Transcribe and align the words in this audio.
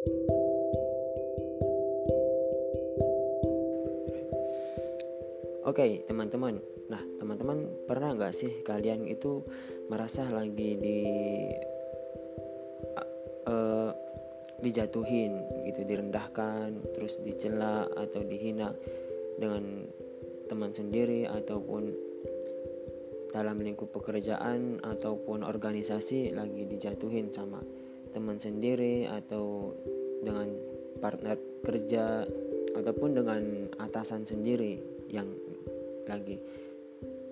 Oke 0.00 0.16
okay, 5.68 5.90
teman-teman, 6.08 6.56
nah 6.88 7.04
teman-teman 7.20 7.68
pernah 7.84 8.16
nggak 8.16 8.32
sih 8.32 8.64
kalian 8.64 9.04
itu 9.04 9.44
merasa 9.92 10.24
lagi 10.32 10.80
di 10.80 11.04
uh, 13.44 13.92
dijatuhin 14.64 15.36
gitu, 15.68 15.84
direndahkan, 15.84 16.80
terus 16.96 17.20
dicela 17.20 17.84
atau 17.92 18.24
dihina 18.24 18.72
dengan 19.36 19.84
teman 20.48 20.72
sendiri 20.72 21.28
ataupun 21.28 21.92
dalam 23.36 23.60
lingkup 23.60 23.92
pekerjaan 23.92 24.80
ataupun 24.80 25.44
organisasi 25.44 26.32
lagi 26.32 26.64
dijatuhin 26.64 27.28
sama 27.28 27.60
teman 28.10 28.36
sendiri 28.36 29.06
atau 29.06 29.74
dengan 30.20 30.48
partner 31.00 31.36
kerja 31.64 32.26
ataupun 32.76 33.10
dengan 33.16 33.42
atasan 33.80 34.22
sendiri 34.22 34.78
yang 35.10 35.26
lagi 36.06 36.38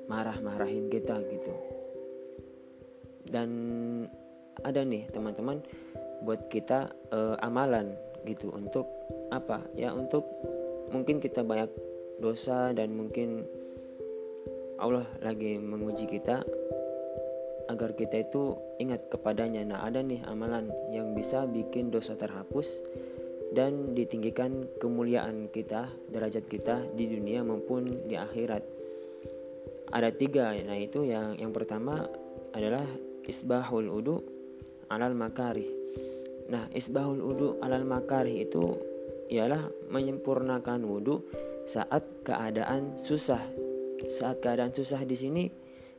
marah-marahin 0.09 0.89
kita 0.89 1.20
gitu. 1.29 1.53
Dan 3.29 3.51
ada 4.65 4.80
nih 4.83 5.05
teman-teman 5.12 5.61
buat 6.25 6.48
kita 6.48 6.91
uh, 7.12 7.37
amalan 7.45 7.92
gitu 8.25 8.51
untuk 8.51 8.89
apa? 9.31 9.62
Ya 9.77 9.92
untuk 9.92 10.25
mungkin 10.91 11.20
kita 11.20 11.45
banyak 11.45 11.69
dosa 12.19 12.73
dan 12.75 12.97
mungkin 12.97 13.45
Allah 14.79 15.06
lagi 15.23 15.59
menguji 15.59 16.06
kita 16.09 16.42
agar 17.69 17.95
kita 17.95 18.25
itu 18.25 18.57
ingat 18.81 19.07
kepadanya. 19.13 19.63
Nah, 19.65 19.85
ada 19.85 20.01
nih 20.01 20.25
amalan 20.25 20.73
yang 20.91 21.13
bisa 21.13 21.45
bikin 21.45 21.93
dosa 21.93 22.17
terhapus 22.17 22.81
dan 23.53 23.97
ditinggikan 23.97 24.69
kemuliaan 24.81 25.49
kita, 25.49 25.89
derajat 26.12 26.45
kita 26.48 26.84
di 26.92 27.09
dunia 27.09 27.45
maupun 27.45 28.09
di 28.09 28.17
akhirat. 28.17 28.65
Ada 29.89 30.12
tiga, 30.12 30.53
nah 30.69 30.77
itu 30.77 31.09
yang 31.09 31.41
yang 31.41 31.48
pertama 31.48 32.05
adalah 32.53 32.84
isbahul 33.25 33.89
udu 33.89 34.20
alal 34.92 35.17
makari. 35.17 35.64
Nah, 36.48 36.69
isbahul 36.73 37.20
udu 37.25 37.48
alal 37.61 37.89
makari 37.89 38.45
itu 38.45 38.77
ialah 39.29 39.69
menyempurnakan 39.92 40.85
wudhu 40.85 41.25
saat 41.69 42.25
keadaan 42.25 42.97
susah. 42.97 43.41
Saat 44.09 44.41
keadaan 44.41 44.73
susah 44.73 45.05
di 45.05 45.17
sini 45.17 45.45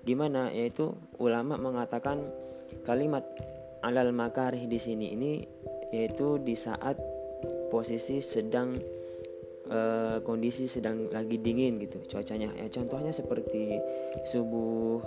gimana? 0.04 0.52
Yaitu 0.52 0.96
ulama 1.20 1.56
mengatakan 1.60 2.24
kalimat 2.84 3.26
alal 3.80 4.12
makari 4.12 4.68
di 4.68 4.80
sini 4.80 5.16
ini 5.16 5.32
yaitu 5.90 6.38
di 6.38 6.54
saat 6.54 7.00
posisi 7.72 8.22
sedang 8.22 8.76
uh, 9.70 10.18
kondisi 10.22 10.66
sedang 10.66 11.10
lagi 11.10 11.40
dingin 11.40 11.80
gitu 11.82 12.02
cuacanya. 12.06 12.52
Ya 12.58 12.68
contohnya 12.70 13.14
seperti 13.14 13.80
subuh 14.28 15.02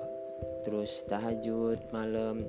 terus 0.66 1.04
tahajud 1.06 1.78
malam. 1.90 2.46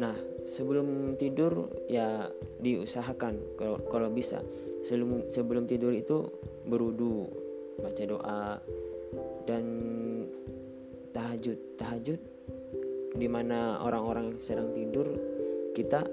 Nah 0.00 0.16
sebelum 0.48 1.14
tidur 1.20 1.68
ya 1.86 2.30
diusahakan 2.62 3.58
kalau 3.58 3.78
kalau 3.90 4.08
bisa. 4.10 4.40
Sebelum 4.80 5.28
sebelum 5.28 5.68
tidur 5.68 5.92
itu 5.92 6.24
berudu 6.64 7.28
baca 7.76 8.02
doa 8.08 8.40
dan 9.44 9.64
tahajud 11.10 11.58
tahajud 11.76 12.20
di 13.18 13.26
mana 13.26 13.82
orang-orang 13.82 14.38
sedang 14.38 14.70
tidur 14.70 15.18
kita 15.74 16.06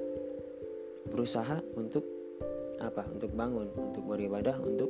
berusaha 1.10 1.62
untuk 1.78 2.04
apa? 2.78 3.06
Untuk 3.10 3.34
bangun 3.34 3.70
untuk 3.74 4.04
beribadah 4.06 4.58
untuk 4.62 4.90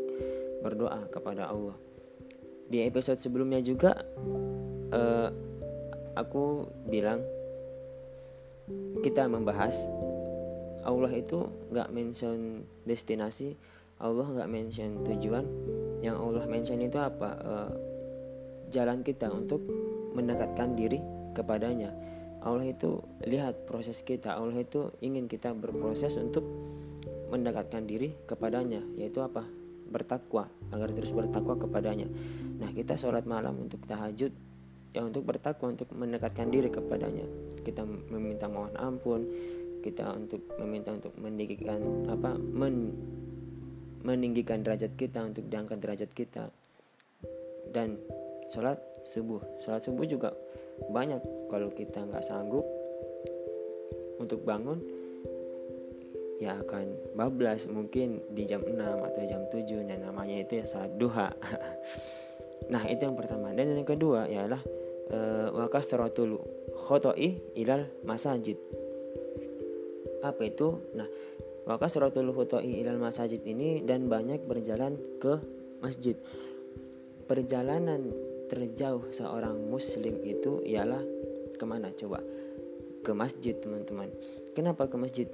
berdoa 0.64 1.08
kepada 1.12 1.52
Allah. 1.52 1.76
Di 2.68 2.84
episode 2.84 3.20
sebelumnya 3.24 3.64
juga 3.64 3.96
uh, 4.92 5.30
aku 6.16 6.68
bilang 6.88 7.24
kita 9.00 9.24
membahas 9.32 9.88
Allah 10.84 11.12
itu 11.16 11.48
nggak 11.72 11.92
mention 11.92 12.64
destinasi 12.84 13.56
Allah 13.98 14.30
nggak 14.30 14.52
mention 14.52 15.02
tujuan. 15.06 15.46
Yang 16.06 16.16
Allah 16.22 16.46
mention 16.46 16.80
itu 16.86 16.98
apa? 17.02 17.30
Uh, 17.42 17.72
jalan 18.72 19.04
kita 19.04 19.32
untuk 19.32 19.64
mendekatkan 20.18 20.74
diri 20.74 21.00
kepadanya. 21.38 21.94
Allah 22.42 22.70
itu 22.70 23.02
lihat 23.26 23.68
proses 23.68 24.02
kita. 24.02 24.38
Allah 24.38 24.62
itu 24.64 24.94
ingin 25.04 25.28
kita 25.28 25.52
berproses 25.54 26.16
untuk 26.18 26.46
mendekatkan 27.28 27.84
diri 27.84 28.16
kepadanya 28.24 28.80
yaitu 28.96 29.20
apa? 29.20 29.44
Bertakwa 29.88 30.48
agar 30.72 30.90
terus 30.96 31.12
bertakwa 31.12 31.60
kepadanya. 31.60 32.08
Nah 32.58 32.72
kita 32.72 32.96
sholat 32.96 33.28
malam 33.28 33.68
untuk 33.68 33.84
tahajud 33.86 34.32
ya 34.96 35.02
untuk 35.04 35.28
bertakwa 35.28 35.76
untuk 35.76 35.92
mendekatkan 35.94 36.48
diri 36.50 36.72
kepadanya. 36.72 37.28
Kita 37.62 37.84
meminta 37.84 38.48
mohon 38.48 38.74
ampun 38.80 39.28
kita 39.84 40.10
untuk 40.16 40.42
meminta 40.58 40.92
untuk 40.92 41.14
meninggikan 41.16 42.10
apa 42.10 42.36
men, 42.36 42.92
meninggikan 44.04 44.64
derajat 44.64 44.96
kita 44.98 45.24
untuk 45.24 45.46
diangkat 45.48 45.78
derajat 45.80 46.12
kita. 46.12 46.50
Dan 47.68 48.00
sholat 48.52 48.80
subuh. 49.04 49.40
Sholat 49.64 49.82
subuh 49.84 50.06
juga 50.08 50.34
banyak. 50.92 51.52
Kalau 51.52 51.72
kita 51.72 52.04
nggak 52.04 52.24
sanggup 52.26 52.66
untuk 54.18 54.42
bangun 54.44 54.82
ya 56.38 56.62
akan 56.62 57.18
bablas 57.18 57.66
mungkin 57.66 58.22
di 58.30 58.46
jam 58.46 58.62
6 58.62 58.78
atau 58.78 59.22
jam 59.26 59.42
7 59.50 59.90
dan 59.90 60.06
namanya 60.06 60.46
itu 60.46 60.62
ya 60.62 60.66
salat 60.66 60.94
duha. 60.98 61.34
Nah 62.68 62.84
itu 62.90 63.00
yang 63.00 63.16
pertama. 63.16 63.56
Dan 63.56 63.80
yang 63.80 63.88
kedua 63.88 64.28
ialah 64.28 64.60
uh, 65.14 65.48
wakas 65.56 65.88
teratul 65.88 66.36
khotoi 66.76 67.56
ilal 67.56 67.88
masajid. 68.04 68.60
Apa 70.20 70.52
itu? 70.52 70.76
Nah 70.92 71.08
wakas 71.64 71.96
teratul 71.96 72.28
khotoi 72.36 72.84
ilal 72.84 73.00
masajid 73.00 73.40
ini 73.48 73.80
dan 73.88 74.12
banyak 74.12 74.44
berjalan 74.44 75.00
ke 75.16 75.40
masjid. 75.80 76.20
Perjalanan 77.24 78.12
terjauh 78.48 79.12
seorang 79.12 79.56
muslim 79.68 80.20
itu 80.24 80.64
ialah 80.64 81.04
ke 81.56 81.66
mana? 81.68 81.92
Coba. 81.94 82.24
Ke 83.04 83.12
masjid 83.16 83.56
teman-teman. 83.56 84.12
Kenapa 84.56 84.88
ke 84.88 84.96
masjid? 85.00 85.28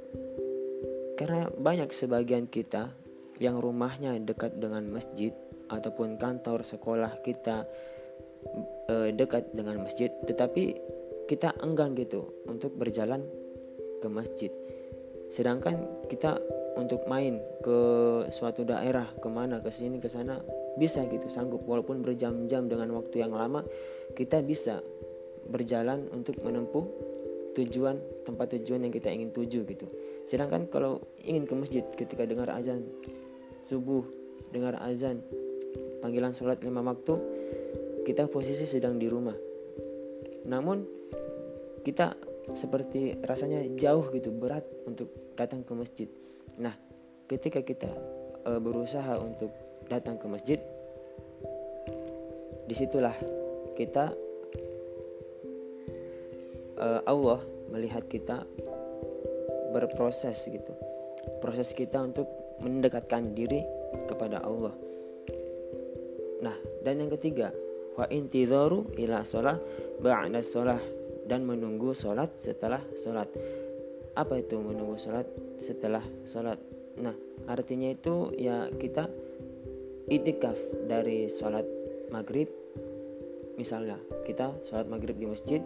Karena 1.18 1.50
banyak 1.50 1.94
sebagian 1.94 2.50
kita 2.50 2.94
yang 3.38 3.62
rumahnya 3.62 4.18
dekat 4.22 4.58
dengan 4.58 4.86
masjid 4.90 5.34
ataupun 5.70 6.22
kantor 6.22 6.62
sekolah 6.62 7.22
kita 7.26 7.66
e, 8.90 8.96
dekat 9.16 9.50
dengan 9.56 9.82
masjid 9.82 10.14
tetapi 10.28 10.78
kita 11.26 11.56
enggan 11.64 11.98
gitu 11.98 12.30
untuk 12.46 12.76
berjalan 12.78 13.26
ke 14.04 14.08
masjid. 14.12 14.52
Sedangkan 15.34 16.06
kita 16.12 16.38
untuk 16.74 17.06
main 17.06 17.38
ke 17.62 17.80
suatu 18.34 18.66
daerah 18.66 19.06
ke 19.22 19.30
mana 19.30 19.62
ke 19.62 19.70
sini 19.70 20.02
ke 20.02 20.10
sana 20.10 20.42
bisa 20.78 21.06
gitu 21.06 21.30
sanggup. 21.30 21.62
Walaupun 21.66 22.02
berjam-jam 22.02 22.66
dengan 22.66 22.94
waktu 22.98 23.22
yang 23.22 23.34
lama 23.34 23.62
kita 24.18 24.42
bisa 24.42 24.82
berjalan 25.50 26.08
untuk 26.12 26.40
menempuh 26.42 26.86
tujuan 27.54 28.02
tempat 28.26 28.58
tujuan 28.58 28.90
yang 28.90 28.94
kita 28.94 29.14
ingin 29.14 29.30
tuju 29.30 29.62
gitu. 29.70 29.86
Sedangkan 30.26 30.66
kalau 30.72 31.04
ingin 31.22 31.46
ke 31.46 31.54
masjid 31.54 31.84
ketika 31.94 32.26
dengar 32.26 32.50
azan 32.50 32.88
subuh 33.70 34.04
dengar 34.50 34.76
azan 34.82 35.22
panggilan 36.02 36.34
sholat 36.34 36.60
lima 36.66 36.82
waktu 36.82 37.16
kita 38.04 38.28
posisi 38.28 38.66
sedang 38.66 38.98
di 38.98 39.08
rumah. 39.08 39.38
Namun 40.44 40.84
kita 41.84 42.18
seperti 42.52 43.24
rasanya 43.24 43.64
jauh 43.80 44.12
gitu 44.12 44.36
berat 44.36 44.68
untuk 44.84 45.08
datang 45.40 45.64
ke 45.64 45.72
masjid. 45.72 46.10
Nah 46.60 46.76
ketika 47.32 47.64
kita 47.64 47.88
e, 48.44 48.52
berusaha 48.60 49.16
untuk 49.24 49.50
datang 49.88 50.20
ke 50.20 50.28
masjid 50.28 50.60
di 52.68 52.76
situlah 52.76 53.16
kita 53.74 54.14
uh, 56.80 57.02
Allah 57.06 57.42
melihat 57.74 58.06
kita 58.08 58.46
berproses 59.74 60.46
gitu. 60.46 60.74
Proses 61.42 61.74
kita 61.74 62.00
untuk 62.04 62.28
mendekatkan 62.62 63.34
diri 63.34 63.66
kepada 64.06 64.44
Allah. 64.44 64.72
Nah 66.44 66.56
dan 66.86 67.04
yang 67.04 67.12
ketiga 67.18 67.52
wa 67.94 68.06
intidharu 68.10 68.94
ila 68.98 69.22
sholah 69.26 69.58
ba'da 70.02 70.42
sholah 70.42 70.80
dan 71.28 71.48
menunggu 71.48 71.96
sholat 71.96 72.36
setelah 72.36 72.82
sholat. 73.00 73.30
Apa 74.14 74.40
itu 74.42 74.60
menunggu 74.60 75.00
sholat 75.00 75.26
setelah 75.58 76.04
sholat? 76.28 76.60
Nah 77.00 77.16
artinya 77.50 77.90
itu 77.90 78.30
ya 78.38 78.70
kita 78.70 79.10
itikaf 80.08 80.58
dari 80.86 81.32
sholat 81.32 81.66
maghrib. 82.14 82.50
Misalnya 83.58 83.98
kita 84.26 84.54
sholat 84.66 84.90
maghrib 84.90 85.18
di 85.18 85.28
masjid 85.30 85.62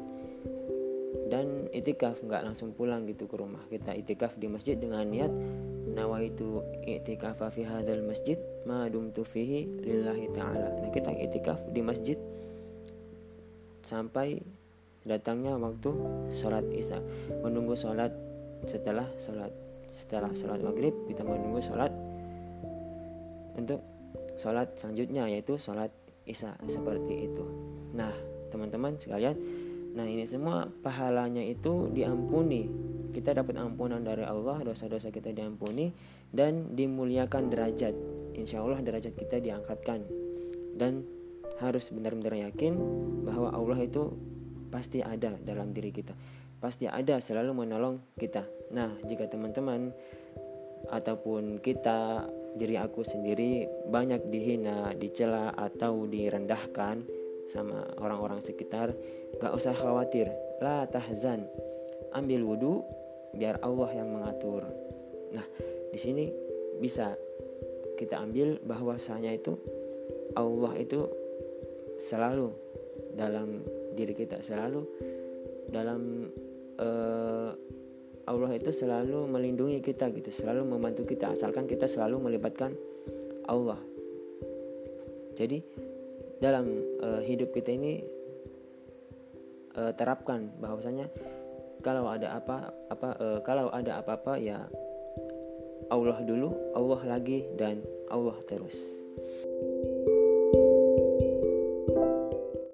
dan 1.28 1.68
itikaf 1.76 2.24
nggak 2.24 2.44
langsung 2.48 2.72
pulang 2.72 3.04
gitu 3.10 3.28
ke 3.28 3.36
rumah. 3.36 3.64
Kita 3.68 3.92
itikaf 3.92 4.40
di 4.40 4.48
masjid 4.48 4.80
dengan 4.80 5.04
niat 5.08 5.32
nawaitu 5.98 6.62
itikaf 6.86 7.42
fi 7.52 7.66
hadzal 7.66 8.06
masjid 8.06 8.38
ma 8.70 8.86
dumtu 8.88 9.26
fihi 9.26 9.66
lillahi 9.82 10.30
taala. 10.36 10.70
Nah 10.84 10.90
kita 10.94 11.12
itikaf 11.12 11.60
di 11.74 11.82
masjid 11.82 12.20
sampai 13.82 14.40
datangnya 15.08 15.56
waktu 15.56 15.90
sholat 16.36 16.68
isya. 16.76 17.00
Menunggu 17.42 17.74
sholat 17.74 18.12
setelah 18.68 19.08
sholat 19.18 19.50
setelah 19.88 20.30
sholat 20.36 20.60
maghrib 20.60 20.94
kita 21.08 21.24
menunggu 21.24 21.64
sholat 21.64 21.90
untuk 23.56 23.82
sholat 24.36 24.76
selanjutnya 24.76 25.26
yaitu 25.32 25.56
sholat 25.56 25.90
isya 26.28 26.54
seperti 26.68 27.32
itu. 27.32 27.46
Nah 27.96 28.12
teman-teman 28.52 29.00
sekalian 29.00 29.40
Nah 29.98 30.06
ini 30.06 30.30
semua 30.30 30.70
pahalanya 30.86 31.42
itu 31.42 31.90
diampuni. 31.90 32.70
Kita 33.10 33.34
dapat 33.34 33.58
ampunan 33.58 33.98
dari 34.06 34.22
Allah 34.22 34.62
Dosa-dosa 34.62 35.10
kita 35.10 35.34
diampuni 35.34 35.90
Dan 36.30 36.78
dimuliakan 36.78 37.50
derajat. 37.50 37.98
Insya 38.38 38.62
Allah 38.62 38.78
derajat 38.86 39.18
kita 39.18 39.42
diangkatkan. 39.42 40.06
Dan 40.78 41.02
harus 41.58 41.90
benar-benar 41.90 42.38
yakin 42.54 42.78
Bahwa 43.26 43.50
Allah 43.50 43.82
itu 43.82 44.14
pasti 44.68 45.04
ada 45.04 45.36
dalam 45.40 45.72
diri 45.72 45.92
kita. 45.92 46.14
Pasti 46.58 46.90
ada 46.90 47.22
selalu 47.22 47.66
menolong 47.66 48.02
kita. 48.18 48.44
Nah 48.74 48.98
jika 49.06 49.30
teman-teman 49.30 49.94
Ataupun 50.88 51.60
kita 51.60 52.30
diri 52.56 52.80
aku 52.80 53.04
sendiri 53.04 53.68
banyak 53.92 54.32
dihina, 54.32 54.96
dicela 54.96 55.52
atau 55.54 56.08
direndahkan 56.08 57.04
sama 57.52 57.84
orang-orang 58.00 58.40
sekitar 58.40 58.96
gak 59.42 59.54
usah 59.54 59.76
khawatir. 59.76 60.32
La 60.64 60.88
tahzan. 60.88 61.44
Ambil 62.16 62.42
wudhu 62.48 62.88
biar 63.36 63.60
Allah 63.62 63.90
yang 63.94 64.10
mengatur. 64.10 64.64
Nah 65.36 65.44
di 65.92 66.00
sini 66.00 66.32
bisa 66.80 67.14
kita 68.00 68.22
ambil 68.24 68.62
bahwasanya 68.64 69.34
itu 69.36 69.60
Allah 70.38 70.72
itu 70.80 71.04
selalu 72.00 72.54
dalam 73.18 73.66
diri 73.98 74.14
kita 74.14 74.46
selalu 74.46 74.86
dalam 75.74 76.30
uh, 76.78 77.52
Allah 78.28 78.52
itu 78.54 78.70
selalu 78.70 79.26
melindungi 79.26 79.82
kita 79.82 80.14
gitu 80.14 80.30
selalu 80.30 80.70
membantu 80.70 81.10
kita 81.10 81.34
asalkan 81.34 81.66
kita 81.66 81.90
selalu 81.90 82.22
melibatkan 82.22 82.78
Allah 83.50 83.82
jadi 85.34 85.66
dalam 86.38 86.70
uh, 87.02 87.22
hidup 87.26 87.50
kita 87.50 87.74
ini 87.74 88.06
uh, 89.74 89.90
terapkan 89.98 90.54
bahwasanya 90.62 91.10
kalau 91.82 92.06
ada 92.06 92.38
apa 92.38 92.70
apa 92.94 93.10
uh, 93.18 93.40
kalau 93.42 93.74
ada 93.74 94.02
apa-apa 94.02 94.38
ya 94.38 94.70
Allah 95.88 96.20
dulu, 96.20 96.52
Allah 96.76 97.00
lagi 97.08 97.48
dan 97.56 97.80
Allah 98.12 98.36
terus. 98.44 98.76